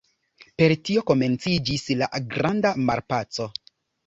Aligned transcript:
Per 0.61 0.71
tio 0.87 1.03
komenciĝis 1.11 1.85
la 2.01 2.09
Granda 2.33 2.73
Malpaco. 2.89 3.49